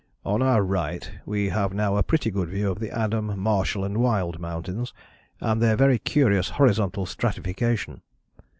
"On 0.25 0.41
our 0.41 0.63
right 0.63 1.11
we 1.27 1.49
have 1.49 1.75
now 1.75 1.95
a 1.95 2.01
pretty 2.01 2.31
good 2.31 2.49
view 2.49 2.71
of 2.71 2.79
the 2.79 2.89
Adam, 2.89 3.37
Marshall 3.39 3.83
and 3.85 3.99
Wild 3.99 4.39
Mountains, 4.39 4.93
and 5.39 5.61
their 5.61 5.75
very 5.75 5.99
curious 5.99 6.49
horizontal 6.49 7.05
stratification. 7.05 8.01